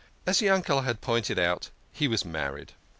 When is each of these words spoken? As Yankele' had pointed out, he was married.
As 0.25 0.41
Yankele' 0.41 0.83
had 0.83 0.99
pointed 0.99 1.37
out, 1.37 1.69
he 1.93 2.07
was 2.07 2.25
married. 2.25 2.73